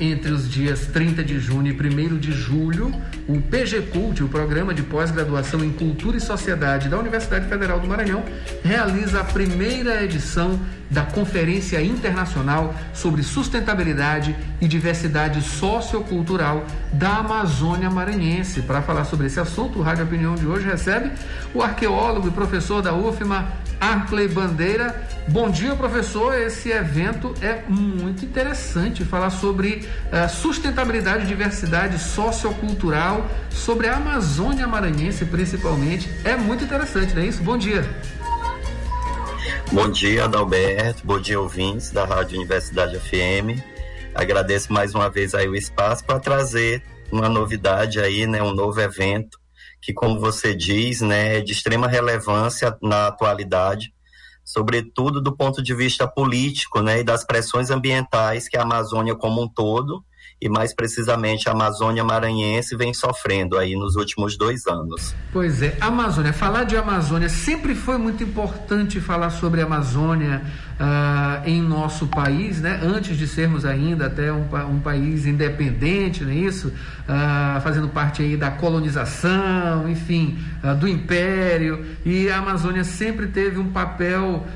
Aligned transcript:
entre 0.00 0.32
os 0.32 0.50
dias 0.50 0.86
30 0.86 1.22
de 1.22 1.38
junho 1.38 1.68
e 1.68 1.72
1 1.72 2.18
de 2.18 2.32
julho, 2.32 2.94
o 3.28 3.40
PG 3.40 3.82
Cult, 3.92 4.22
o 4.22 4.28
Programa 4.28 4.74
de 4.74 4.82
Pós-Graduação 4.82 5.64
em 5.64 5.72
Cultura 5.72 6.16
e 6.16 6.20
Sociedade 6.20 6.88
da 6.88 6.98
Universidade 6.98 7.48
Federal 7.48 7.80
do 7.80 7.86
Maranhão, 7.86 8.22
realiza 8.62 9.20
a 9.20 9.24
primeira 9.24 10.02
edição 10.02 10.58
da 10.90 11.02
Conferência 11.02 11.82
Internacional 11.82 12.74
sobre 12.92 13.22
Sustentabilidade 13.22 14.36
e 14.60 14.68
Diversidade 14.68 15.42
Sociocultural 15.42 16.64
da 16.92 17.16
Amazônia 17.16 17.90
Maranhense. 17.90 18.62
Para 18.62 18.82
falar 18.82 19.04
sobre 19.04 19.26
esse 19.26 19.40
assunto, 19.40 19.78
o 19.78 19.82
Rádio 19.82 20.04
Opinião 20.04 20.34
de 20.34 20.46
hoje 20.46 20.66
recebe 20.66 21.10
o 21.52 21.62
arqueólogo 21.62 22.28
e 22.28 22.30
professor 22.30 22.82
da 22.82 22.94
UFMA, 22.94 23.48
Arclay 23.84 24.28
Bandeira. 24.28 25.06
Bom 25.28 25.50
dia, 25.50 25.76
professor. 25.76 26.34
Esse 26.34 26.70
evento 26.70 27.34
é 27.42 27.62
muito 27.68 28.24
interessante. 28.24 29.04
Falar 29.04 29.28
sobre 29.28 29.86
uh, 30.06 30.28
sustentabilidade 30.28 31.26
diversidade 31.26 31.98
sociocultural, 31.98 33.28
sobre 33.50 33.88
a 33.88 33.96
Amazônia 33.96 34.66
Maranhense, 34.66 35.26
principalmente. 35.26 36.08
É 36.24 36.34
muito 36.34 36.64
interessante, 36.64 37.14
não 37.14 37.22
é 37.22 37.26
isso? 37.26 37.42
Bom 37.42 37.58
dia. 37.58 37.84
Bom 39.70 39.90
dia, 39.90 40.24
Adalberto. 40.24 41.02
Bom 41.04 41.20
dia, 41.20 41.38
ouvintes 41.38 41.90
da 41.90 42.06
Rádio 42.06 42.38
Universidade 42.38 42.98
FM. 42.98 43.60
Agradeço 44.14 44.72
mais 44.72 44.94
uma 44.94 45.10
vez 45.10 45.34
aí 45.34 45.46
o 45.46 45.54
espaço 45.54 46.04
para 46.04 46.18
trazer 46.18 46.82
uma 47.12 47.28
novidade 47.28 48.00
aí, 48.00 48.26
né, 48.26 48.42
um 48.42 48.54
novo 48.54 48.80
evento 48.80 49.43
que, 49.84 49.92
como 49.92 50.18
você 50.18 50.54
diz, 50.54 51.02
né, 51.02 51.36
é 51.36 51.40
de 51.42 51.52
extrema 51.52 51.86
relevância 51.86 52.74
na 52.82 53.08
atualidade, 53.08 53.92
sobretudo 54.42 55.20
do 55.20 55.36
ponto 55.36 55.62
de 55.62 55.74
vista 55.74 56.08
político, 56.08 56.80
né, 56.80 57.00
e 57.00 57.04
das 57.04 57.22
pressões 57.22 57.70
ambientais 57.70 58.48
que 58.48 58.56
a 58.56 58.62
Amazônia 58.62 59.14
como 59.14 59.42
um 59.42 59.48
todo 59.48 60.02
e 60.40 60.48
mais 60.48 60.74
precisamente 60.74 61.48
a 61.48 61.52
Amazônia 61.52 62.02
Maranhense 62.02 62.76
vem 62.76 62.92
sofrendo 62.92 63.56
aí 63.56 63.74
nos 63.76 63.94
últimos 63.96 64.36
dois 64.36 64.66
anos. 64.66 65.14
Pois 65.32 65.62
é, 65.62 65.76
Amazônia, 65.80 66.32
falar 66.32 66.64
de 66.64 66.76
Amazônia 66.76 67.28
sempre 67.28 67.74
foi 67.74 67.98
muito 67.98 68.22
importante 68.22 69.00
falar 69.00 69.30
sobre 69.30 69.62
Amazônia 69.62 70.42
uh, 70.78 71.48
em 71.48 71.60
nosso 71.62 72.06
país, 72.06 72.60
né? 72.60 72.80
Antes 72.82 73.16
de 73.16 73.26
sermos 73.26 73.64
ainda 73.64 74.06
até 74.06 74.32
um, 74.32 74.44
um 74.70 74.80
país 74.80 75.26
independente, 75.26 76.24
não 76.24 76.32
é 76.32 76.36
isso? 76.36 76.68
Uh, 76.68 77.60
fazendo 77.60 77.88
parte 77.88 78.22
aí 78.22 78.36
da 78.36 78.50
colonização, 78.50 79.88
enfim, 79.88 80.38
uh, 80.62 80.74
do 80.74 80.88
império 80.88 81.84
e 82.04 82.28
a 82.28 82.38
Amazônia 82.38 82.84
sempre 82.84 83.26
teve 83.28 83.58
um 83.58 83.70
papel 83.70 84.46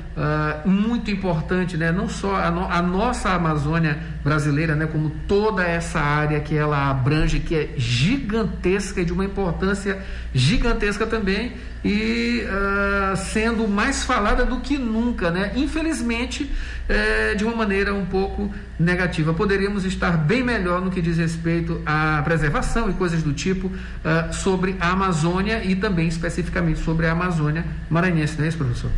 muito 0.65 1.09
importante, 1.09 1.77
né? 1.77 1.93
Não 1.93 2.09
só 2.09 2.35
a, 2.35 2.51
no, 2.51 2.65
a 2.65 2.81
nossa 2.81 3.29
Amazônia 3.29 3.97
brasileira, 4.21 4.75
né? 4.75 4.85
Como 4.85 5.09
toda 5.29 5.63
essa 5.63 6.01
área 6.01 6.41
que 6.41 6.57
ela 6.57 6.89
abrange, 6.89 7.39
que 7.39 7.55
é 7.55 7.69
gigantesca 7.77 8.99
e 8.99 9.05
de 9.05 9.13
uma 9.13 9.23
importância 9.23 9.97
gigantesca 10.33 11.07
também 11.07 11.53
e 11.83 12.43
uh, 12.43 13.15
sendo 13.15 13.67
mais 13.67 14.03
falada 14.03 14.45
do 14.45 14.59
que 14.59 14.77
nunca, 14.77 15.31
né? 15.31 15.51
Infelizmente, 15.55 16.49
é, 16.89 17.35
de 17.35 17.45
uma 17.45 17.55
maneira 17.55 17.93
um 17.93 18.05
pouco 18.05 18.51
negativa. 18.79 19.33
Poderíamos 19.33 19.85
estar 19.85 20.17
bem 20.17 20.43
melhor 20.43 20.81
no 20.81 20.89
que 20.89 21.01
diz 21.01 21.17
respeito 21.17 21.81
à 21.85 22.21
preservação 22.23 22.89
e 22.89 22.93
coisas 22.93 23.21
do 23.21 23.31
tipo 23.31 23.67
uh, 23.67 24.33
sobre 24.33 24.75
a 24.79 24.89
Amazônia 24.89 25.63
e 25.63 25.75
também 25.75 26.07
especificamente 26.07 26.79
sobre 26.79 27.05
a 27.05 27.11
Amazônia 27.11 27.63
maranhense, 27.89 28.37
não 28.37 28.45
é 28.45 28.47
isso, 28.47 28.57
professor? 28.57 28.89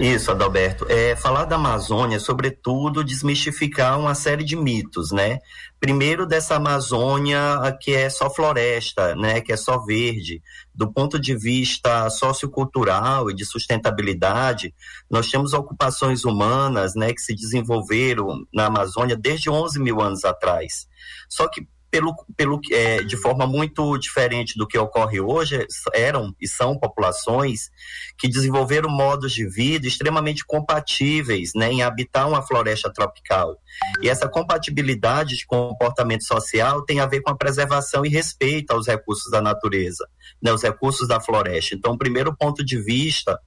Isso, 0.00 0.30
Adalberto. 0.30 0.86
É, 0.88 1.14
falar 1.14 1.44
da 1.44 1.56
Amazônia, 1.56 2.18
sobretudo, 2.18 3.04
desmistificar 3.04 3.98
uma 3.98 4.14
série 4.14 4.42
de 4.42 4.56
mitos, 4.56 5.12
né? 5.12 5.38
Primeiro, 5.78 6.26
dessa 6.26 6.56
Amazônia 6.56 7.38
que 7.80 7.92
é 7.92 8.08
só 8.08 8.30
floresta, 8.30 9.14
né? 9.14 9.40
Que 9.40 9.52
é 9.52 9.56
só 9.56 9.78
verde. 9.84 10.42
Do 10.74 10.90
ponto 10.90 11.20
de 11.20 11.36
vista 11.36 12.08
sociocultural 12.08 13.30
e 13.30 13.34
de 13.34 13.44
sustentabilidade, 13.44 14.74
nós 15.10 15.30
temos 15.30 15.52
ocupações 15.52 16.24
humanas, 16.24 16.94
né? 16.94 17.12
Que 17.12 17.20
se 17.20 17.34
desenvolveram 17.34 18.44
na 18.52 18.66
Amazônia 18.66 19.16
desde 19.16 19.50
11 19.50 19.78
mil 19.78 20.00
anos 20.00 20.24
atrás. 20.24 20.86
Só 21.28 21.46
que 21.48 21.66
pelo, 21.92 22.14
pelo, 22.34 22.58
é, 22.70 23.02
de 23.02 23.18
forma 23.18 23.46
muito 23.46 23.98
diferente 23.98 24.56
do 24.56 24.66
que 24.66 24.78
ocorre 24.78 25.20
hoje, 25.20 25.66
eram 25.92 26.34
e 26.40 26.48
são 26.48 26.78
populações 26.78 27.70
que 28.18 28.26
desenvolveram 28.26 28.88
modos 28.88 29.32
de 29.32 29.46
vida 29.46 29.86
extremamente 29.86 30.42
compatíveis 30.46 31.50
né, 31.54 31.70
em 31.70 31.82
habitar 31.82 32.26
uma 32.26 32.40
floresta 32.40 32.90
tropical. 32.90 33.58
E 34.00 34.08
essa 34.08 34.26
compatibilidade 34.26 35.36
de 35.36 35.44
comportamento 35.44 36.24
social 36.24 36.82
tem 36.82 36.98
a 36.98 37.06
ver 37.06 37.20
com 37.20 37.30
a 37.30 37.36
preservação 37.36 38.06
e 38.06 38.08
respeito 38.08 38.70
aos 38.70 38.86
recursos 38.86 39.30
da 39.30 39.42
natureza, 39.42 40.08
né, 40.42 40.50
os 40.50 40.62
recursos 40.62 41.06
da 41.06 41.20
floresta. 41.20 41.74
Então, 41.74 41.92
o 41.92 41.98
primeiro 41.98 42.34
ponto 42.34 42.64
de 42.64 42.82
vista 42.82 43.38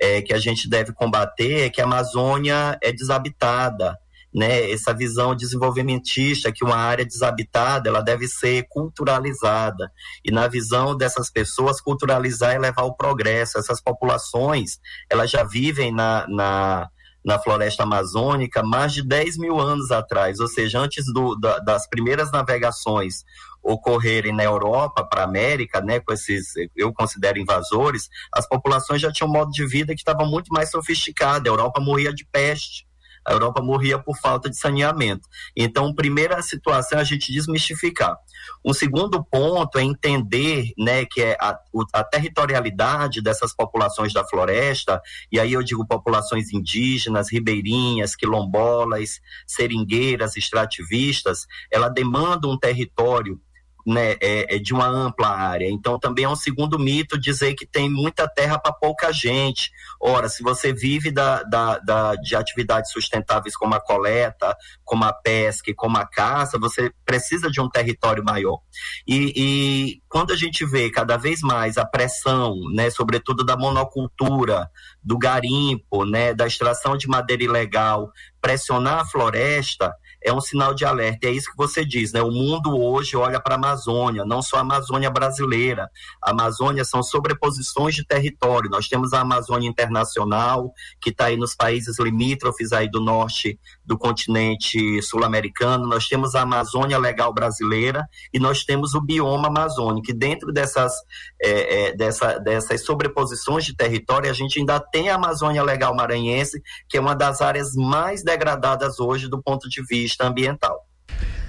é, 0.00 0.20
que 0.20 0.34
a 0.34 0.38
gente 0.38 0.68
deve 0.68 0.92
combater 0.92 1.66
é 1.66 1.70
que 1.70 1.80
a 1.80 1.84
Amazônia 1.84 2.76
é 2.82 2.90
desabitada 2.90 3.96
né, 4.34 4.68
essa 4.70 4.92
visão 4.92 5.34
desenvolvimentista 5.34 6.50
que 6.50 6.64
uma 6.64 6.76
área 6.76 7.04
desabitada 7.04 7.88
ela 7.88 8.02
deve 8.02 8.26
ser 8.26 8.66
culturalizada. 8.68 9.92
E 10.24 10.32
na 10.32 10.48
visão 10.48 10.96
dessas 10.96 11.30
pessoas 11.30 11.80
culturalizar 11.80 12.52
é 12.52 12.58
levar 12.58 12.82
o 12.82 12.94
progresso. 12.94 13.58
Essas 13.58 13.80
populações 13.80 14.80
elas 15.08 15.30
já 15.30 15.44
vivem 15.44 15.92
na, 15.92 16.26
na, 16.28 16.88
na 17.24 17.38
floresta 17.38 17.84
amazônica 17.84 18.60
mais 18.64 18.92
de 18.92 19.06
10 19.06 19.38
mil 19.38 19.60
anos 19.60 19.92
atrás. 19.92 20.40
Ou 20.40 20.48
seja 20.48 20.80
antes 20.80 21.04
do, 21.12 21.36
da, 21.36 21.60
das 21.60 21.88
primeiras 21.88 22.32
navegações 22.32 23.24
ocorrerem 23.62 24.34
na 24.34 24.44
Europa 24.44 25.04
para 25.04 25.22
a 25.22 25.24
América, 25.24 25.80
né, 25.80 25.98
com 25.98 26.12
esses, 26.12 26.52
eu 26.76 26.92
considero 26.92 27.38
invasores, 27.38 28.10
as 28.30 28.46
populações 28.46 29.00
já 29.00 29.10
tinham 29.10 29.30
um 29.30 29.32
modo 29.32 29.50
de 29.50 29.64
vida 29.66 29.94
que 29.94 30.00
estava 30.00 30.26
muito 30.26 30.48
mais 30.52 30.70
sofisticado. 30.70 31.48
A 31.48 31.52
Europa 31.52 31.80
morria 31.80 32.12
de 32.12 32.26
peste, 32.30 32.84
a 33.26 33.32
Europa 33.32 33.62
morria 33.62 33.98
por 33.98 34.16
falta 34.18 34.50
de 34.50 34.56
saneamento. 34.56 35.28
Então, 35.56 35.94
primeira 35.94 36.40
situação 36.42 36.98
é 36.98 37.02
a 37.02 37.04
gente 37.04 37.32
desmistificar. 37.32 38.16
Um 38.64 38.72
segundo 38.72 39.22
ponto 39.24 39.78
é 39.78 39.82
entender 39.82 40.72
né, 40.78 41.04
que 41.04 41.22
é 41.22 41.36
a, 41.40 41.58
a 41.92 42.04
territorialidade 42.04 43.22
dessas 43.22 43.54
populações 43.54 44.12
da 44.12 44.26
floresta, 44.26 45.00
e 45.30 45.38
aí 45.40 45.52
eu 45.52 45.62
digo 45.62 45.86
populações 45.86 46.52
indígenas, 46.52 47.30
ribeirinhas, 47.30 48.14
quilombolas, 48.14 49.20
seringueiras, 49.46 50.36
extrativistas, 50.36 51.46
ela 51.70 51.88
demanda 51.88 52.48
um 52.48 52.58
território 52.58 53.40
né, 53.86 54.12
é, 54.20 54.56
é, 54.56 54.58
de 54.58 54.72
uma 54.72 54.86
ampla 54.86 55.28
área. 55.28 55.68
Então, 55.68 55.98
também 55.98 56.24
é 56.24 56.28
um 56.28 56.36
segundo 56.36 56.78
mito 56.78 57.18
dizer 57.18 57.54
que 57.54 57.66
tem 57.66 57.90
muita 57.90 58.26
terra 58.26 58.58
para 58.58 58.72
pouca 58.72 59.12
gente. 59.12 59.70
Ora, 60.00 60.28
se 60.28 60.42
você 60.42 60.72
vive 60.72 61.10
da, 61.10 61.42
da, 61.42 61.78
da, 61.78 62.14
de 62.14 62.34
atividades 62.34 62.90
sustentáveis 62.92 63.56
como 63.56 63.74
a 63.74 63.80
coleta, 63.80 64.56
como 64.84 65.04
a 65.04 65.12
pesca 65.12 65.70
e 65.70 65.74
como 65.74 65.98
a 65.98 66.06
caça, 66.06 66.58
você 66.58 66.90
precisa 67.04 67.50
de 67.50 67.60
um 67.60 67.68
território 67.68 68.24
maior. 68.24 68.60
E, 69.06 69.32
e 69.36 70.02
quando 70.08 70.32
a 70.32 70.36
gente 70.36 70.64
vê 70.64 70.90
cada 70.90 71.16
vez 71.16 71.40
mais 71.42 71.76
a 71.76 71.84
pressão, 71.84 72.54
né, 72.72 72.88
sobretudo 72.90 73.44
da 73.44 73.56
monocultura, 73.56 74.70
do 75.02 75.18
garimpo, 75.18 76.04
né, 76.04 76.32
da 76.32 76.46
extração 76.46 76.96
de 76.96 77.06
madeira 77.06 77.44
ilegal, 77.44 78.10
pressionar 78.40 79.00
a 79.00 79.04
floresta, 79.04 79.94
é 80.24 80.32
um 80.32 80.40
sinal 80.40 80.72
de 80.72 80.86
alerta. 80.86 81.28
É 81.28 81.30
isso 81.30 81.50
que 81.50 81.56
você 81.56 81.84
diz, 81.84 82.12
né? 82.12 82.22
O 82.22 82.30
mundo 82.30 82.80
hoje 82.80 83.14
olha 83.14 83.38
para 83.38 83.54
a 83.54 83.58
Amazônia, 83.58 84.24
não 84.24 84.40
só 84.40 84.56
a 84.56 84.60
Amazônia 84.60 85.10
brasileira. 85.10 85.90
A 86.20 86.30
Amazônia 86.30 86.82
são 86.82 87.02
sobreposições 87.02 87.94
de 87.94 88.06
território. 88.06 88.70
Nós 88.70 88.88
temos 88.88 89.12
a 89.12 89.20
Amazônia 89.20 89.68
internacional, 89.68 90.72
que 90.98 91.10
está 91.10 91.26
aí 91.26 91.36
nos 91.36 91.54
países 91.54 91.98
limítrofes 91.98 92.72
aí 92.72 92.90
do 92.90 93.00
norte 93.00 93.60
do 93.84 93.98
continente 93.98 95.02
sul-americano. 95.02 95.86
Nós 95.86 96.08
temos 96.08 96.34
a 96.34 96.40
Amazônia 96.40 96.96
legal 96.96 97.32
brasileira 97.32 98.08
e 98.32 98.38
nós 98.38 98.64
temos 98.64 98.94
o 98.94 99.02
bioma 99.02 99.48
amazônico. 99.48 100.10
E 100.10 100.14
dentro 100.14 100.50
dessas, 100.52 100.94
é, 101.42 101.88
é, 101.88 101.96
dessa, 101.96 102.38
dessas 102.38 102.82
sobreposições 102.82 103.66
de 103.66 103.76
território, 103.76 104.30
a 104.30 104.34
gente 104.34 104.58
ainda 104.58 104.80
tem 104.80 105.10
a 105.10 105.16
Amazônia 105.16 105.62
legal 105.62 105.94
maranhense, 105.94 106.62
que 106.88 106.96
é 106.96 107.00
uma 107.00 107.14
das 107.14 107.42
áreas 107.42 107.74
mais 107.74 108.24
degradadas 108.24 108.98
hoje 108.98 109.28
do 109.28 109.42
ponto 109.42 109.68
de 109.68 109.84
vista 109.84 110.13
vista 110.14 110.26
ambiental. 110.26 110.86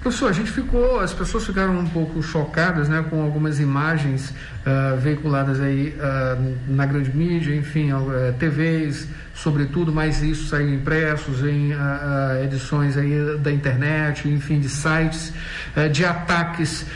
Professor, 0.00 0.30
a 0.30 0.32
gente 0.32 0.52
ficou, 0.52 1.00
as 1.00 1.12
pessoas 1.12 1.44
ficaram 1.44 1.76
um 1.76 1.86
pouco 1.86 2.22
chocadas, 2.22 2.88
né, 2.88 3.04
com 3.10 3.22
algumas 3.22 3.58
imagens 3.58 4.30
uh, 4.30 4.96
veiculadas 5.00 5.60
aí 5.60 5.96
uh, 5.98 6.72
na 6.72 6.86
grande 6.86 7.10
mídia, 7.16 7.52
enfim, 7.56 7.92
uh, 7.92 8.32
TVs, 8.38 9.08
sobretudo, 9.34 9.92
mas 9.92 10.22
isso 10.22 10.46
saiu 10.46 10.72
impressos 10.72 11.42
em 11.42 11.72
uh, 11.72 12.44
edições 12.44 12.96
aí 12.96 13.36
da 13.38 13.50
internet, 13.50 14.28
enfim, 14.28 14.60
de 14.60 14.68
sites, 14.68 15.32
uh, 15.76 15.88
de 15.90 16.04
ataques 16.04 16.86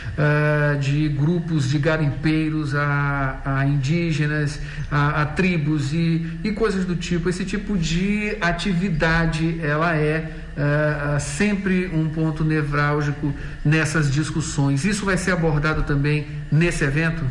de 0.81 1.09
grupos 1.09 1.71
de 1.71 1.79
garimpeiros 1.79 2.75
a, 2.75 3.41
a 3.45 3.67
indígenas, 3.67 4.61
a, 4.91 5.23
a 5.23 5.27
tribos 5.27 5.95
e, 5.95 6.39
e 6.45 6.53
coisas 6.53 6.85
do 6.85 6.95
tipo. 6.95 7.29
Esse 7.29 7.45
tipo 7.45 7.77
de 7.77 8.37
atividade, 8.41 9.59
ela 9.63 9.97
é 9.97 10.40
uh, 10.57 11.21
sempre 11.21 11.91
um 11.93 12.09
ponto 12.09 12.45
nevrálgico 12.45 13.33
nessas 13.65 14.11
discussões. 14.11 14.85
Isso 14.85 15.05
vai 15.05 15.17
ser 15.17 15.33
abordado 15.33 15.83
também 15.83 16.27
nesse 16.51 16.85
evento? 16.85 17.25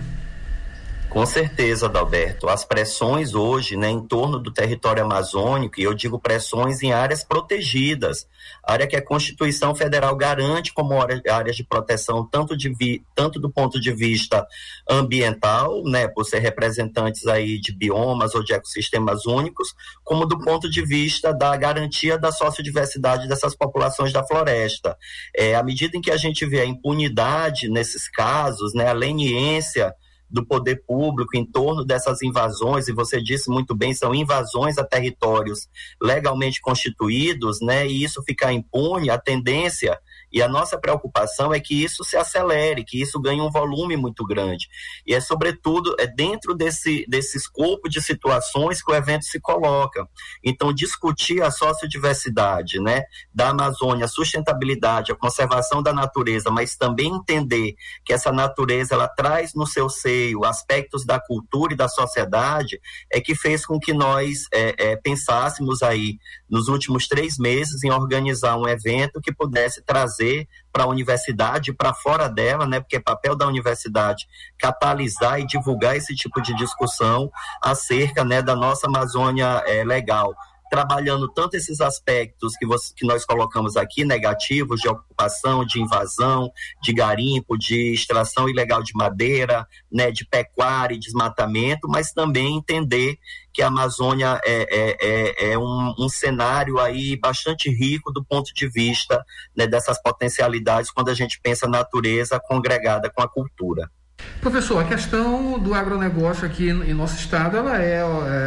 Com 1.10 1.26
certeza, 1.26 1.88
Adalberto. 1.88 2.48
As 2.48 2.64
pressões 2.64 3.34
hoje 3.34 3.76
né, 3.76 3.90
em 3.90 4.00
torno 4.00 4.38
do 4.38 4.54
território 4.54 5.04
amazônico, 5.04 5.80
e 5.80 5.84
eu 5.84 5.94
digo 5.96 6.20
pressões 6.20 6.84
em 6.84 6.94
áreas 6.94 7.24
protegidas, 7.24 8.28
área 8.64 8.86
que 8.86 8.96
a 8.96 9.04
Constituição 9.04 9.74
Federal 9.74 10.16
garante 10.16 10.72
como 10.72 10.94
áreas 11.02 11.56
de 11.56 11.64
proteção, 11.64 12.24
tanto, 12.30 12.56
de 12.56 12.70
vi, 12.70 13.04
tanto 13.16 13.40
do 13.40 13.50
ponto 13.50 13.80
de 13.80 13.92
vista 13.92 14.46
ambiental, 14.88 15.84
né, 15.84 16.08
por 16.08 16.26
ser 16.26 16.40
representantes 16.40 17.26
aí 17.26 17.60
de 17.60 17.76
biomas 17.76 18.36
ou 18.36 18.44
de 18.44 18.54
ecossistemas 18.54 19.26
únicos, 19.26 19.74
como 20.04 20.28
do 20.28 20.40
ponto 20.40 20.70
de 20.70 20.86
vista 20.86 21.34
da 21.34 21.58
garantia 21.58 22.20
da 22.20 22.32
sociodiversidade 22.32 23.28
dessas 23.28 23.56
populações 23.56 24.14
da 24.14 24.24
floresta. 24.24 24.96
É, 25.36 25.56
à 25.56 25.64
medida 25.64 25.98
em 25.98 26.02
que 26.02 26.12
a 26.12 26.18
gente 26.18 26.46
vê 26.46 26.62
a 26.62 26.66
impunidade 26.66 27.68
nesses 27.68 28.08
casos, 28.08 28.76
né, 28.76 28.88
a 28.88 28.94
leniência 28.94 29.92
do 30.30 30.46
poder 30.46 30.84
público 30.86 31.36
em 31.36 31.46
torno 31.46 31.84
dessas 31.84 32.22
invasões, 32.22 32.88
e 32.88 32.94
você 32.94 33.22
disse 33.22 33.50
muito 33.50 33.76
bem, 33.76 33.94
são 33.94 34.14
invasões 34.14 34.78
a 34.78 34.84
territórios 34.84 35.68
legalmente 36.02 36.62
constituídos, 36.62 37.60
né? 37.62 37.88
E 37.88 38.04
isso 38.04 38.24
ficar 38.24 38.54
impune, 38.54 39.10
a 39.10 39.18
tendência 39.18 40.00
e 40.32 40.42
a 40.42 40.48
nossa 40.48 40.78
preocupação 40.78 41.54
é 41.54 41.60
que 41.60 41.84
isso 41.84 42.04
se 42.04 42.16
acelere, 42.16 42.84
que 42.84 43.02
isso 43.02 43.20
ganhe 43.20 43.42
um 43.42 43.50
volume 43.50 43.98
muito 43.98 44.26
grande. 44.26 44.68
E 45.06 45.14
é, 45.14 45.20
sobretudo, 45.20 45.96
é 46.00 46.06
dentro 46.06 46.54
desse, 46.54 47.06
desse 47.08 47.38
escopo 47.38 47.90
de 47.90 48.02
situações 48.02 48.82
que 48.82 48.92
o 48.92 48.96
evento 48.96 49.26
se 49.26 49.40
coloca. 49.40 50.08
Então, 50.44 50.74
discutir 50.74 51.42
a 51.42 51.52
sociodiversidade 51.52 52.80
né, 52.80 53.04
da 53.34 53.50
Amazônia, 53.50 54.06
a 54.06 54.10
sustentabilidade, 54.10 55.12
a 55.12 55.16
conservação 55.16 55.82
da 55.82 55.94
natureza, 55.94 56.52
mas 56.52 56.76
também 56.76 57.08
entender 57.08 57.76
que 58.06 58.14
essa 58.14 58.32
natureza 58.32 58.94
ela 58.94 59.08
traz 59.08 59.54
no 59.54 59.66
seu 59.66 59.90
seio 59.90 60.46
aspectos 60.46 61.06
da 61.06 61.20
cultura 61.20 61.74
e 61.74 61.78
da 61.78 61.88
sociedade, 61.88 62.80
é 63.12 63.20
que 63.20 63.34
fez 63.34 63.66
com 63.66 63.80
que 63.80 63.94
nós 63.94 64.46
é, 64.54 64.92
é, 64.92 64.96
pensássemos 64.96 65.82
aí, 65.82 66.20
nos 66.50 66.68
últimos 66.68 67.08
três 67.08 67.38
meses, 67.38 67.84
em 67.84 67.92
organizar 67.92 68.58
um 68.58 68.68
evento 68.68 69.22
que 69.22 69.34
pudesse 69.34 69.82
trazer 69.84 70.19
trazer 70.20 70.48
para 70.72 70.84
a 70.84 70.88
universidade, 70.88 71.74
para 71.74 71.94
fora 71.94 72.28
dela, 72.28 72.68
né? 72.68 72.80
Porque 72.80 72.98
é 72.98 73.00
papel 73.00 73.36
da 73.36 73.48
universidade 73.48 74.28
catalisar 74.58 75.40
e 75.40 75.48
divulgar 75.48 75.96
esse 75.96 76.14
tipo 76.16 76.42
de 76.42 76.54
discussão 76.56 77.32
acerca, 77.62 78.24
né, 78.24 78.42
da 78.42 78.56
nossa 78.56 78.88
Amazônia 78.88 79.64
é, 79.66 79.84
legal 79.84 80.34
trabalhando 80.70 81.28
tanto 81.28 81.56
esses 81.56 81.82
aspectos 81.82 82.56
que, 82.56 82.64
você, 82.64 82.94
que 82.96 83.04
nós 83.04 83.26
colocamos 83.26 83.76
aqui, 83.76 84.06
negativos, 84.06 84.80
de 84.80 84.88
ocupação, 84.88 85.66
de 85.66 85.82
invasão, 85.82 86.52
de 86.80 86.94
garimpo, 86.94 87.58
de 87.58 87.92
extração 87.92 88.48
ilegal 88.48 88.84
de 88.84 88.94
madeira, 88.94 89.68
né, 89.92 90.12
de 90.12 90.24
pecuária 90.26 90.94
e 90.94 91.00
desmatamento, 91.00 91.88
mas 91.90 92.12
também 92.12 92.56
entender 92.56 93.18
que 93.60 93.64
a 93.64 93.68
Amazônia 93.68 94.40
é, 94.46 94.62
é, 94.72 94.98
é, 95.02 95.52
é 95.52 95.58
um, 95.58 95.94
um, 96.00 96.08
cenário 96.08 96.80
aí 96.80 97.18
bastante 97.18 97.70
rico 97.70 98.10
do 98.10 98.24
ponto 98.24 98.54
de 98.54 98.70
vista 98.70 99.22
né, 99.54 99.68
dessas 99.68 100.02
potencialidades 100.02 100.90
quando 100.90 101.10
a 101.10 101.14
gente 101.14 101.38
pensa 101.44 101.66
a 101.66 101.70
natureza 101.70 102.40
congregada 102.40 103.10
com 103.10 103.22
a 103.22 103.28
cultura. 103.28 103.92
Professor, 104.40 104.80
a 104.80 104.86
questão 104.86 105.60
do 105.60 105.74
agronegócio 105.74 106.46
aqui 106.46 106.70
em 106.70 106.94
nosso 106.94 107.18
estado, 107.18 107.58
ela 107.58 107.84
é, 107.84 108.02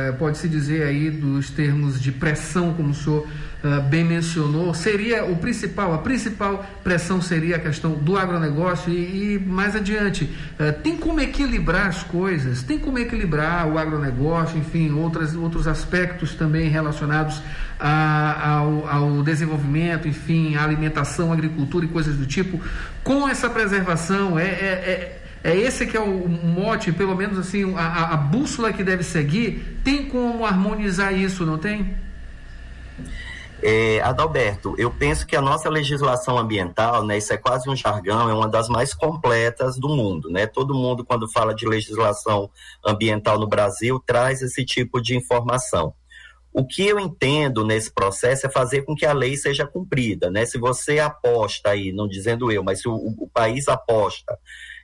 é 0.08 0.12
pode-se 0.12 0.48
dizer 0.48 0.84
aí, 0.84 1.10
dos 1.10 1.50
termos 1.50 2.00
de 2.00 2.10
pressão, 2.10 2.72
como 2.72 2.88
o 2.88 2.94
senhor 2.94 3.28
uh, 3.64 3.80
bem 3.82 4.04
mencionou, 4.04 4.74
seria 4.74 5.24
o 5.24 5.36
principal, 5.36 5.94
a 5.94 5.98
principal 5.98 6.64
pressão 6.82 7.20
seria 7.20 7.56
a 7.56 7.58
questão 7.58 7.92
do 7.92 8.16
agronegócio 8.16 8.92
e, 8.92 9.34
e 9.34 9.38
mais 9.38 9.76
adiante, 9.76 10.24
uh, 10.24 10.72
tem 10.82 10.96
como 10.96 11.20
equilibrar 11.20 11.86
as 11.86 12.02
coisas, 12.02 12.62
tem 12.62 12.78
como 12.78 12.98
equilibrar 12.98 13.66
o 13.68 13.78
agronegócio, 13.78 14.58
enfim, 14.58 14.90
outras, 14.92 15.34
outros 15.34 15.66
aspectos 15.66 16.34
também 16.34 16.68
relacionados 16.68 17.42
a, 17.78 18.56
ao, 18.56 18.88
ao 18.88 19.22
desenvolvimento, 19.22 20.06
enfim, 20.06 20.56
alimentação, 20.56 21.32
agricultura 21.32 21.84
e 21.84 21.88
coisas 21.88 22.16
do 22.16 22.26
tipo, 22.26 22.60
com 23.02 23.28
essa 23.28 23.48
preservação, 23.48 24.38
é, 24.38 24.44
é, 24.44 24.48
é 24.48 25.18
é 25.44 25.56
esse 25.56 25.86
que 25.86 25.96
é 25.96 26.00
o 26.00 26.28
mote, 26.28 26.92
pelo 26.92 27.16
menos 27.16 27.36
assim, 27.36 27.74
a, 27.76 28.14
a 28.14 28.16
bússola 28.16 28.72
que 28.72 28.84
deve 28.84 29.02
seguir. 29.02 29.80
Tem 29.82 30.06
como 30.06 30.46
harmonizar 30.46 31.12
isso, 31.12 31.44
não 31.44 31.58
tem? 31.58 31.96
É, 33.64 34.00
Adalberto, 34.00 34.74
eu 34.76 34.90
penso 34.90 35.24
que 35.24 35.36
a 35.36 35.40
nossa 35.40 35.70
legislação 35.70 36.36
ambiental, 36.36 37.06
né, 37.06 37.18
isso 37.18 37.32
é 37.32 37.36
quase 37.36 37.70
um 37.70 37.76
jargão, 37.76 38.28
é 38.28 38.34
uma 38.34 38.48
das 38.48 38.68
mais 38.68 38.92
completas 38.92 39.78
do 39.78 39.88
mundo, 39.88 40.28
né? 40.28 40.48
Todo 40.48 40.74
mundo, 40.74 41.04
quando 41.04 41.30
fala 41.30 41.54
de 41.54 41.64
legislação 41.64 42.50
ambiental 42.84 43.38
no 43.38 43.46
Brasil, 43.46 44.02
traz 44.04 44.42
esse 44.42 44.64
tipo 44.64 45.00
de 45.00 45.16
informação. 45.16 45.94
O 46.52 46.66
que 46.66 46.86
eu 46.86 46.98
entendo 46.98 47.64
nesse 47.64 47.90
processo 47.92 48.46
é 48.46 48.50
fazer 48.50 48.82
com 48.82 48.96
que 48.96 49.06
a 49.06 49.12
lei 49.12 49.36
seja 49.36 49.64
cumprida, 49.64 50.28
né? 50.28 50.44
Se 50.44 50.58
você 50.58 50.98
aposta 50.98 51.70
aí, 51.70 51.92
não 51.92 52.08
dizendo 52.08 52.50
eu, 52.50 52.64
mas 52.64 52.82
se 52.82 52.88
o, 52.88 52.94
o 52.94 53.30
país 53.32 53.68
aposta 53.68 54.36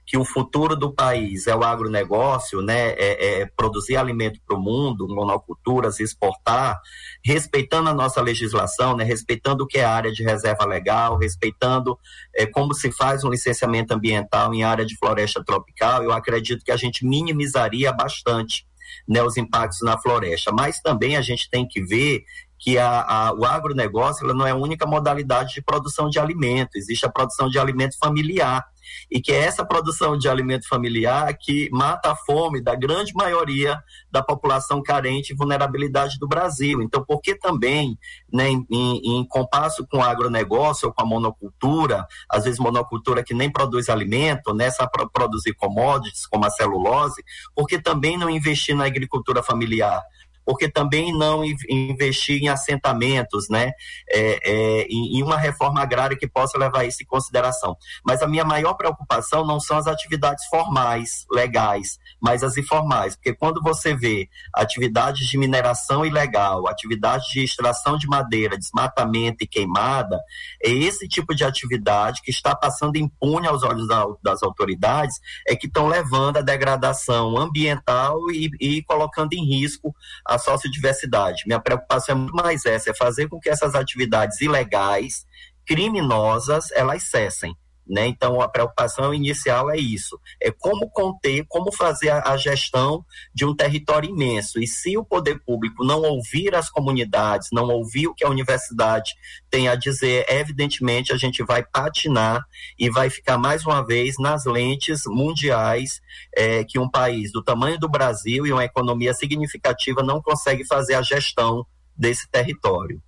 que 0.08 0.16
o 0.16 0.24
futuro 0.24 0.74
do 0.74 0.90
país 0.90 1.46
é 1.46 1.54
o 1.54 1.62
agronegócio, 1.62 2.62
né, 2.62 2.92
é, 2.92 3.42
é 3.42 3.46
produzir 3.54 3.98
alimento 3.98 4.40
para 4.46 4.56
o 4.56 4.60
mundo, 4.60 5.06
monoculturas, 5.06 6.00
exportar, 6.00 6.80
respeitando 7.22 7.90
a 7.90 7.94
nossa 7.94 8.22
legislação, 8.22 8.96
né, 8.96 9.04
respeitando 9.04 9.64
o 9.64 9.66
que 9.66 9.78
é 9.78 9.84
área 9.84 10.10
de 10.10 10.22
reserva 10.22 10.64
legal, 10.64 11.18
respeitando 11.18 11.98
é, 12.34 12.46
como 12.46 12.72
se 12.72 12.90
faz 12.90 13.22
um 13.22 13.28
licenciamento 13.28 13.92
ambiental 13.92 14.54
em 14.54 14.64
área 14.64 14.86
de 14.86 14.96
floresta 14.96 15.44
tropical, 15.44 16.02
eu 16.02 16.10
acredito 16.10 16.64
que 16.64 16.72
a 16.72 16.76
gente 16.76 17.04
minimizaria 17.04 17.92
bastante 17.92 18.66
né, 19.06 19.22
os 19.22 19.36
impactos 19.36 19.80
na 19.82 19.98
floresta. 19.98 20.50
Mas 20.52 20.80
também 20.80 21.18
a 21.18 21.20
gente 21.20 21.50
tem 21.50 21.68
que 21.68 21.82
ver 21.82 22.24
que 22.58 22.78
a, 22.78 23.02
a, 23.02 23.32
o 23.32 23.44
agronegócio 23.44 24.26
não 24.34 24.46
é 24.46 24.50
a 24.50 24.56
única 24.56 24.86
modalidade 24.86 25.54
de 25.54 25.62
produção 25.62 26.08
de 26.08 26.18
alimento, 26.18 26.76
existe 26.76 27.06
a 27.06 27.10
produção 27.10 27.48
de 27.48 27.58
alimento 27.58 27.96
familiar, 27.98 28.64
e 29.10 29.20
que 29.20 29.32
é 29.32 29.44
essa 29.44 29.64
produção 29.64 30.16
de 30.16 30.28
alimento 30.28 30.68
familiar 30.68 31.32
que 31.36 31.68
mata 31.70 32.12
a 32.12 32.16
fome 32.16 32.60
da 32.60 32.74
grande 32.74 33.12
maioria 33.14 33.82
da 34.10 34.22
população 34.22 34.82
carente 34.82 35.32
e 35.32 35.36
vulnerabilidade 35.36 36.18
do 36.18 36.28
Brasil. 36.28 36.82
Então, 36.82 37.04
por 37.04 37.20
que 37.20 37.34
também, 37.34 37.98
né, 38.32 38.48
em, 38.48 38.66
em, 38.70 39.24
compasso 39.26 39.86
com 39.86 39.98
o 39.98 40.02
agronegócio 40.02 40.88
ou 40.88 40.94
com 40.94 41.02
a 41.02 41.06
monocultura, 41.06 42.06
às 42.30 42.44
vezes 42.44 42.58
monocultura 42.58 43.22
que 43.22 43.34
nem 43.34 43.50
produz 43.50 43.88
alimento, 43.88 44.54
né, 44.54 44.70
só 44.70 44.86
produzir 45.12 45.54
commodities 45.54 46.26
como 46.26 46.44
a 46.44 46.50
celulose, 46.50 47.22
porque 47.54 47.80
também 47.80 48.16
não 48.16 48.30
investir 48.30 48.76
na 48.76 48.86
agricultura 48.86 49.42
familiar? 49.42 50.02
Porque 50.48 50.66
também 50.66 51.12
não 51.12 51.44
investir 51.44 52.42
em 52.42 52.48
assentamentos, 52.48 53.50
né, 53.50 53.70
é, 54.10 54.38
é, 54.42 54.86
em, 54.88 55.22
uma 55.22 55.36
reforma 55.36 55.82
agrária 55.82 56.16
que 56.16 56.26
possa 56.26 56.56
levar 56.56 56.86
isso 56.86 57.02
em 57.02 57.06
consideração. 57.06 57.76
Mas 58.02 58.22
a 58.22 58.26
minha 58.26 58.46
maior 58.46 58.72
preocupação 58.72 59.44
não 59.46 59.60
são 59.60 59.76
as 59.76 59.86
atividades 59.86 60.46
formais, 60.46 61.26
legais, 61.30 61.98
mas 62.18 62.42
as 62.42 62.56
informais, 62.56 63.14
porque 63.14 63.34
quando 63.34 63.60
você 63.60 63.94
vê 63.94 64.26
atividades 64.54 65.28
de 65.28 65.36
mineração 65.36 66.02
ilegal, 66.02 66.66
atividades 66.66 67.28
de 67.28 67.44
extração 67.44 67.98
de 67.98 68.06
madeira, 68.06 68.56
desmatamento 68.56 69.44
e 69.44 69.46
queimada, 69.46 70.18
é 70.64 70.70
esse 70.70 71.06
tipo 71.06 71.34
de 71.34 71.44
atividade 71.44 72.22
que 72.22 72.30
está 72.30 72.56
passando 72.56 72.96
impune 72.96 73.46
aos 73.46 73.62
olhos 73.62 73.86
da, 73.86 74.06
das 74.22 74.42
autoridades, 74.42 75.16
é 75.46 75.54
que 75.54 75.66
estão 75.66 75.88
levando 75.88 76.38
a 76.38 76.42
degradação 76.42 77.36
ambiental 77.36 78.30
e, 78.30 78.48
e 78.58 78.82
colocando 78.84 79.34
em 79.34 79.44
risco 79.44 79.94
a 80.24 80.37
a 80.38 80.56
sociodiversidade. 80.56 81.42
Minha 81.46 81.60
preocupação 81.60 82.14
é 82.14 82.18
muito 82.18 82.34
mais 82.34 82.64
essa, 82.64 82.90
é 82.90 82.94
fazer 82.94 83.28
com 83.28 83.38
que 83.38 83.48
essas 83.48 83.74
atividades 83.74 84.40
ilegais, 84.40 85.26
criminosas, 85.66 86.70
elas 86.72 87.02
cessem. 87.02 87.54
Né? 87.88 88.06
Então, 88.06 88.40
a 88.40 88.48
preocupação 88.48 89.14
inicial 89.14 89.70
é 89.70 89.78
isso: 89.78 90.20
é 90.40 90.50
como 90.50 90.90
conter, 90.90 91.44
como 91.48 91.72
fazer 91.72 92.10
a, 92.10 92.32
a, 92.32 92.36
gestão 92.36 93.04
de 93.34 93.46
um 93.46 93.54
território 93.54 94.10
imenso. 94.10 94.60
E 94.60 94.66
se 94.66 94.98
o 94.98 95.04
poder 95.04 95.40
público 95.44 95.84
não 95.84 96.02
ouvir 96.02 96.54
as 96.54 96.68
comunidades, 96.68 97.48
não 97.50 97.68
ouvir 97.68 98.08
o 98.08 98.14
que 98.14 98.24
a 98.24 98.28
universidade 98.28 99.14
tem 99.50 99.68
a 99.68 99.74
dizer, 99.74 100.26
evidentemente 100.28 101.12
a 101.12 101.16
gente 101.16 101.42
vai 101.42 101.64
patinar 101.64 102.44
e 102.78 102.90
vai 102.90 103.08
ficar 103.08 103.38
mais 103.38 103.64
uma 103.64 103.84
vez 103.84 104.16
nas 104.18 104.44
lentes 104.44 105.02
mundiais 105.06 106.00
é, 106.36 106.64
que 106.64 106.78
um 106.78 106.90
país 106.90 107.32
do 107.32 107.42
tamanho 107.42 107.78
do 107.78 107.88
Brasil 107.88 108.46
e 108.46 108.52
uma 108.52 108.64
economia 108.64 109.14
significativa 109.14 110.02
não 110.02 110.20
consegue 110.20 110.66
fazer 110.66 110.94
a 110.94 111.02
gestão 111.02 111.64
desse 111.96 112.28
território. 112.30 113.00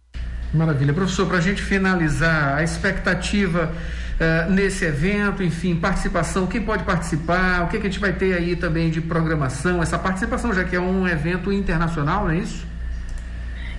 Maravilha. 0.53 0.93
Professor, 0.93 1.27
para 1.27 1.39
a 1.39 1.41
gente 1.41 1.63
finalizar, 1.63 2.57
a 2.57 2.63
expectativa 2.65 3.73
uh, 4.21 4.51
nesse 4.51 4.85
evento, 4.85 5.43
enfim, 5.43 5.75
participação, 5.75 6.47
quem 6.47 6.63
pode 6.63 6.85
participar, 6.85 7.65
o 7.65 7.69
que, 7.69 7.79
que, 7.79 7.87
a 7.87 7.91
gente 7.91 7.99
vai 7.99 8.13
ter 8.13 8.35
aí 8.35 8.55
também 8.55 8.91
de 8.91 9.01
programação, 9.01 9.83
essa 9.83 9.99
participação, 9.99 10.53
já 10.53 10.63
que 10.63 10.77
é 10.77 10.81
um 10.81 11.09
evento 11.09 11.51
internacional, 11.53 12.25
não 12.25 12.31
é 12.31 12.39
isso? 12.39 12.69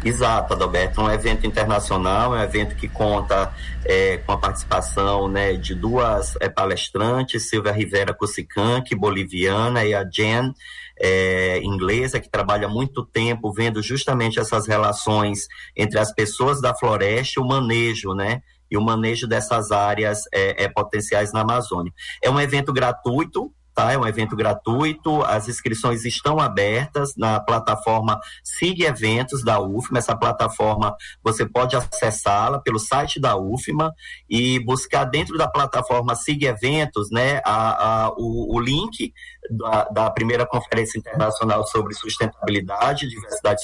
Exato, 0.03 0.53
Adalberto, 0.55 0.99
um 0.99 1.11
evento 1.11 1.45
internacional, 1.45 2.35
é 2.35 2.39
um 2.39 2.43
evento 2.43 2.75
que 2.75 2.87
conta 2.87 3.53
é, 3.85 4.17
com 4.17 4.31
a 4.31 4.37
participação 4.37 5.27
né, 5.27 5.53
de 5.53 5.75
duas 5.75 6.35
é, 6.41 6.49
palestrantes, 6.49 7.47
Silvia 7.47 7.71
Rivera 7.71 8.11
Cusicanque, 8.11 8.95
boliviana, 8.95 9.85
e 9.85 9.93
a 9.93 10.03
Jen, 10.03 10.55
é, 10.99 11.59
inglesa, 11.61 12.19
que 12.19 12.27
trabalha 12.27 12.67
muito 12.67 13.05
tempo 13.05 13.53
vendo 13.53 13.81
justamente 13.83 14.39
essas 14.39 14.67
relações 14.67 15.47
entre 15.77 15.99
as 15.99 16.11
pessoas 16.11 16.59
da 16.59 16.73
floresta 16.73 17.39
e 17.39 17.43
o 17.43 17.47
manejo, 17.47 18.15
né? 18.15 18.41
E 18.71 18.77
o 18.77 18.81
manejo 18.81 19.27
dessas 19.27 19.71
áreas 19.71 20.23
é, 20.33 20.63
é, 20.63 20.69
potenciais 20.69 21.33
na 21.33 21.41
Amazônia. 21.41 21.91
É 22.23 22.29
um 22.29 22.39
evento 22.39 22.71
gratuito, 22.71 23.53
tá? 23.73 23.91
É 23.91 23.97
um 23.97 24.07
evento 24.07 24.35
gratuito, 24.35 25.21
as 25.23 25.47
inscrições 25.47 26.05
estão 26.05 26.39
abertas 26.39 27.15
na 27.15 27.39
plataforma 27.39 28.19
Sig 28.43 28.83
Eventos 28.83 29.43
da 29.43 29.59
UFMA. 29.59 29.99
Essa 29.99 30.15
plataforma 30.15 30.95
você 31.23 31.45
pode 31.45 31.75
acessá-la 31.75 32.59
pelo 32.59 32.79
site 32.79 33.19
da 33.19 33.37
UFMA 33.37 33.93
e 34.29 34.59
buscar 34.59 35.05
dentro 35.05 35.37
da 35.37 35.47
plataforma 35.47 36.15
Sig 36.15 36.45
Eventos, 36.45 37.09
né, 37.11 37.41
a, 37.45 38.05
a 38.05 38.09
o, 38.17 38.55
o, 38.55 38.59
link 38.59 39.13
da, 39.51 39.83
da, 39.85 40.11
primeira 40.11 40.45
conferência 40.45 40.97
internacional 40.97 41.65
sobre 41.67 41.93
sustentabilidade 41.93 43.05
e 43.05 43.09
diversidade 43.09 43.61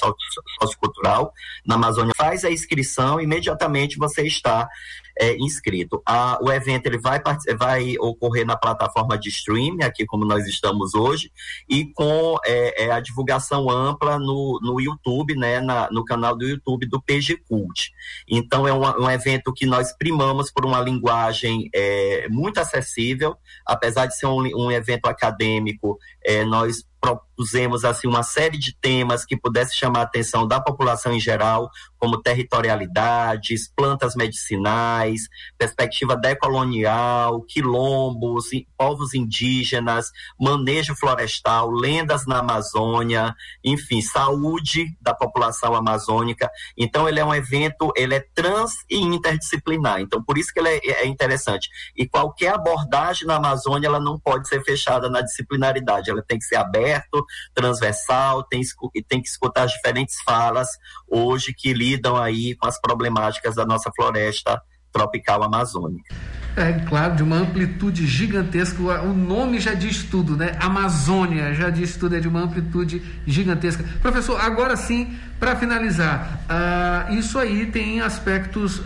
sociocultural 0.60 1.34
na 1.66 1.76
Amazônia. 1.76 2.14
Faz 2.16 2.44
a 2.44 2.52
inscrição, 2.52 3.20
imediatamente 3.20 3.98
você 3.98 4.24
está 4.24 4.68
é, 5.20 5.36
inscrito. 5.38 6.02
A, 6.06 6.38
o 6.42 6.52
evento 6.52 6.86
ele 6.86 6.98
vai, 6.98 7.22
vai 7.58 7.98
ocorrer 8.00 8.46
na 8.46 8.56
plataforma 8.56 9.18
de 9.18 9.30
streaming, 9.30 9.84
aqui 9.84 10.06
como 10.06 10.26
nós 10.26 10.46
estamos 10.46 10.94
hoje, 10.94 11.32
e 11.70 11.86
com 11.94 12.38
é, 12.46 12.86
é, 12.86 12.92
a 12.92 13.00
divulgação 13.00 13.70
ampla 13.70 14.20
no, 14.20 14.60
no 14.62 14.80
YouTube, 14.80 15.36
né, 15.36 15.60
na, 15.60 15.90
no 15.92 16.06
canal 16.06 16.36
do 16.36 16.46
YouTube 16.46 16.86
do 16.86 17.02
PG 17.02 17.38
Cult. 17.48 17.92
Então 18.28 18.68
é 18.68 18.74
um, 18.74 19.06
um 19.06 19.10
evento 19.10 19.54
que 19.54 19.66
nós 19.66 19.96
primamos 19.98 20.52
por 20.52 20.66
uma 20.66 20.80
linguagem 20.82 21.70
é, 21.74 22.28
muito 22.30 22.60
acessível, 22.60 23.36
apesar 23.66 24.06
de 24.06 24.16
ser 24.18 24.28
um, 24.28 24.44
um 24.56 24.72
evento 24.72 25.08
acadêmico, 25.08 25.77
é, 26.24 26.44
nós 26.46 26.84
propusemos 27.16 27.86
assim 27.86 28.08
uma 28.08 28.24
série 28.24 28.58
de 28.58 28.76
temas 28.76 29.24
que 29.24 29.38
pudesse 29.38 29.76
chamar 29.76 30.00
a 30.00 30.04
atenção 30.04 30.48
da 30.48 30.60
população 30.60 31.14
em 31.14 31.20
geral, 31.20 31.70
como 32.00 32.22
territorialidades, 32.22 33.72
plantas 33.76 34.16
medicinais, 34.16 35.28
perspectiva 35.58 36.16
decolonial, 36.16 37.42
quilombos, 37.44 38.46
povos 38.76 39.14
indígenas, 39.14 40.12
manejo 40.40 40.96
florestal, 40.96 41.70
lendas 41.70 42.26
na 42.26 42.40
Amazônia, 42.40 43.36
enfim, 43.64 44.02
saúde 44.02 44.88
da 45.00 45.14
população 45.14 45.76
amazônica. 45.76 46.50
Então 46.76 47.08
ele 47.08 47.20
é 47.20 47.26
um 47.26 47.36
evento, 47.36 47.92
ele 47.96 48.16
é 48.16 48.26
trans 48.34 48.74
e 48.90 48.98
interdisciplinar. 48.98 50.02
Então 50.02 50.24
por 50.24 50.38
isso 50.38 50.52
que 50.52 50.60
ele 50.60 50.70
é, 50.70 51.04
é 51.04 51.06
interessante. 51.06 51.70
E 51.96 52.08
qualquer 52.08 52.54
abordagem 52.54 53.28
na 53.28 53.36
Amazônia 53.36 53.88
ela 53.88 54.00
não 54.00 54.20
pode 54.20 54.48
ser 54.48 54.64
fechada 54.64 55.10
na 55.10 55.22
disciplinaridade, 55.22 56.10
ela 56.10 56.24
tem 56.24 56.40
que 56.40 56.46
ser 56.46 56.56
aberta, 56.56 56.97
transversal, 57.54 58.44
tem, 58.44 58.62
tem 59.08 59.22
que 59.22 59.28
escutar 59.28 59.64
as 59.64 59.72
diferentes 59.72 60.16
falas 60.22 60.68
hoje 61.08 61.54
que 61.54 61.74
lidam 61.74 62.16
aí 62.16 62.56
com 62.56 62.68
as 62.68 62.80
problemáticas 62.80 63.56
da 63.56 63.66
nossa 63.66 63.92
floresta 63.96 64.62
tropical 64.92 65.44
amazônica. 65.44 66.16
É 66.58 66.74
claro, 66.74 67.16
de 67.16 67.22
uma 67.22 67.36
amplitude 67.36 68.08
gigantesca. 68.08 68.82
O 68.82 69.14
nome 69.14 69.60
já 69.60 69.76
diz 69.76 70.02
tudo, 70.02 70.36
né? 70.36 70.58
Amazônia 70.60 71.54
já 71.54 71.70
diz 71.70 71.96
tudo, 71.96 72.16
é 72.16 72.20
de 72.20 72.28
uma 72.28 72.40
amplitude 72.40 73.00
gigantesca. 73.28 73.86
Professor, 74.02 74.42
agora 74.42 74.76
sim, 74.76 75.16
para 75.40 75.56
finalizar, 75.56 76.42
uh, 76.50 77.14
isso 77.14 77.38
aí 77.38 77.68
tem 77.68 78.02
aspectos 78.02 78.80
uh, 78.80 78.86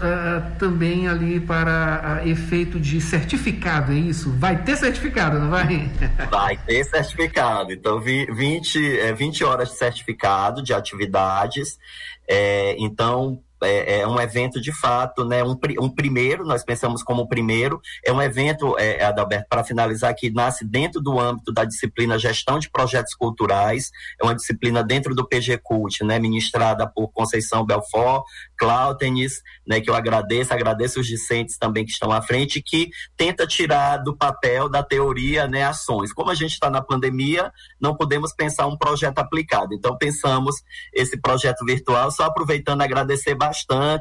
também 0.60 1.08
ali 1.08 1.40
para 1.40 2.22
uh, 2.22 2.28
efeito 2.28 2.78
de 2.78 3.00
certificado, 3.00 3.94
é 3.94 3.96
isso? 3.96 4.32
Vai 4.32 4.62
ter 4.64 4.76
certificado, 4.76 5.40
não 5.40 5.50
vai? 5.50 5.90
Vai 6.30 6.58
ter 6.58 6.84
certificado. 6.84 7.72
Então, 7.72 8.02
20, 8.02 9.14
20 9.16 9.44
é, 9.44 9.46
horas 9.46 9.70
de 9.70 9.78
certificado 9.78 10.62
de 10.62 10.74
atividades. 10.74 11.80
É, 12.28 12.76
então, 12.78 13.42
é, 13.64 14.00
é, 14.00 14.08
um 14.08 14.20
evento 14.20 14.60
de 14.60 14.72
fato, 14.72 15.24
né? 15.24 15.44
Um, 15.44 15.58
um 15.80 15.90
primeiro, 15.90 16.44
nós 16.44 16.64
pensamos 16.64 17.04
como 17.04 17.28
primeiro, 17.28 17.80
é 18.06 18.12
um 18.12 18.22
evento, 18.22 18.78
é, 18.78 19.04
Adalberto, 19.04 19.48
para 19.48 19.64
finalizar, 19.64 20.14
que 20.16 20.32
nasce 20.32 20.66
dentro 20.66 21.00
do 21.00 21.20
âmbito 21.20 21.54
da 21.54 21.64
disciplina 21.64 22.18
Gestão 22.18 22.58
de 22.58 22.70
Projetos 22.70 23.14
Culturais, 23.14 23.92
é 24.20 24.26
uma 24.26 24.36
disciplina 24.36 24.84
dentro 24.84 25.14
do 25.14 25.28
PG 25.28 25.60
Cult, 25.64 26.04
né? 26.04 26.18
Ministrada 26.20 26.88
por 26.88 27.10
Conceição 27.10 27.66
Belfort, 27.66 28.24
Cláutenes, 28.58 29.42
né, 29.68 29.80
que 29.80 29.90
eu 29.90 29.96
agradeço, 29.96 30.54
agradeço 30.54 31.00
os 31.00 31.08
discentes 31.08 31.58
também 31.58 31.86
que 31.86 31.92
estão 31.92 32.12
à 32.12 32.22
frente, 32.22 32.62
que 32.62 32.90
tenta 33.18 33.48
tirar 33.48 33.98
do 33.98 34.16
papel 34.16 34.70
da 34.70 34.84
teoria 34.84 35.48
né, 35.48 35.64
ações. 35.64 36.14
Como 36.14 36.30
a 36.30 36.36
gente 36.36 36.52
está 36.52 36.70
na 36.70 36.82
pandemia, 36.82 37.52
não 37.80 37.96
podemos 37.96 38.34
pensar 38.34 38.68
um 38.68 38.78
projeto 38.78 39.20
aplicado. 39.20 39.74
Então, 39.74 39.98
pensamos 39.98 40.56
esse 40.94 41.20
projeto 41.20 41.66
virtual, 41.66 42.12
só 42.12 42.26
aproveitando 42.26 42.82
agradecer 42.82 43.34
bastante 43.34 43.51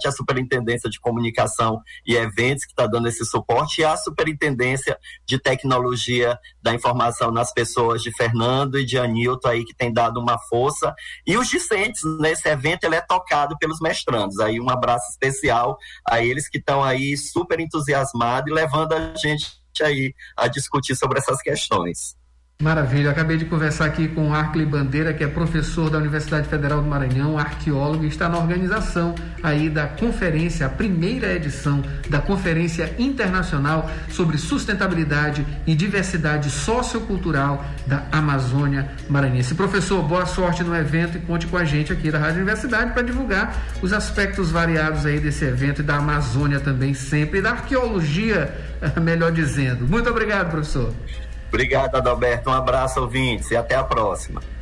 a 0.07 0.12
Superintendência 0.12 0.88
de 0.88 1.00
Comunicação 1.00 1.83
e 2.07 2.14
Eventos, 2.14 2.64
que 2.64 2.73
está 2.73 2.87
dando 2.87 3.09
esse 3.09 3.25
suporte, 3.25 3.80
e 3.80 3.85
a 3.85 3.97
Superintendência 3.97 4.99
de 5.26 5.38
Tecnologia 5.38 6.38
da 6.62 6.75
Informação 6.75 7.30
nas 7.30 7.52
Pessoas 7.52 8.02
de 8.02 8.11
Fernando 8.16 8.78
e 8.78 8.85
de 8.85 8.99
Anilton 8.99 9.49
aí, 9.49 9.64
que 9.64 9.75
tem 9.75 9.92
dado 9.92 10.21
uma 10.21 10.38
força. 10.38 10.95
E 11.26 11.37
os 11.37 11.49
discentes, 11.49 12.02
nesse 12.21 12.49
evento, 12.49 12.85
ele 12.85 12.97
é 12.97 13.00
tocado 13.00 13.57
pelos 13.59 13.80
mestrandos 13.80 14.38
aí 14.38 14.61
um 14.61 14.71
abraço 14.71 15.11
especial 15.11 15.78
a 16.09 16.23
eles 16.23 16.49
que 16.49 16.59
estão 16.59 16.83
aí 16.83 17.16
super 17.16 17.61
entusiasmados 17.61 18.50
e 18.50 18.54
levando 18.54 18.92
a 18.92 19.14
gente 19.16 19.61
aí 19.83 20.14
a 20.37 20.47
discutir 20.47 20.95
sobre 20.97 21.19
essas 21.19 21.40
questões. 21.40 22.20
Maravilha, 22.61 23.11
acabei 23.11 23.38
de 23.38 23.47
conversar 23.47 23.87
aqui 23.87 24.07
com 24.07 24.29
o 24.29 24.35
Arkley 24.35 24.67
Bandeira, 24.67 25.14
que 25.14 25.25
é 25.25 25.26
professor 25.26 25.88
da 25.88 25.97
Universidade 25.97 26.47
Federal 26.47 26.83
do 26.83 26.87
Maranhão, 26.87 27.38
arqueólogo, 27.38 28.05
e 28.05 28.09
está 28.09 28.29
na 28.29 28.37
organização 28.37 29.14
aí 29.43 29.71
da 29.71 29.87
conferência, 29.87 30.67
a 30.67 30.69
primeira 30.69 31.33
edição 31.33 31.83
da 32.11 32.19
Conferência 32.19 32.95
Internacional 32.99 33.90
sobre 34.11 34.37
Sustentabilidade 34.37 35.47
e 35.67 35.75
Diversidade 35.75 36.50
Sociocultural 36.50 37.64
da 37.87 38.05
Amazônia 38.12 38.90
Maranhense. 39.09 39.55
Professor, 39.55 40.02
boa 40.02 40.26
sorte 40.26 40.62
no 40.62 40.76
evento 40.76 41.17
e 41.17 41.21
conte 41.23 41.47
com 41.47 41.57
a 41.57 41.64
gente 41.64 41.95
aqui 41.95 42.11
da 42.11 42.19
Rádio 42.19 42.43
Universidade 42.43 42.93
para 42.93 43.00
divulgar 43.00 43.57
os 43.81 43.90
aspectos 43.90 44.50
variados 44.50 45.07
aí 45.07 45.19
desse 45.19 45.47
evento 45.47 45.81
e 45.81 45.83
da 45.83 45.97
Amazônia 45.97 46.61
também 46.61 46.93
sempre, 46.93 47.38
e 47.38 47.43
da 47.43 47.52
arqueologia, 47.52 48.55
melhor 49.00 49.33
dizendo. 49.33 49.88
Muito 49.88 50.11
obrigado, 50.11 50.50
professor. 50.50 50.93
Obrigado, 51.50 51.97
Adalberto. 51.97 52.49
Um 52.49 52.54
abraço, 52.54 53.00
ouvintes, 53.00 53.50
e 53.50 53.57
até 53.57 53.75
a 53.75 53.83
próxima. 53.83 54.40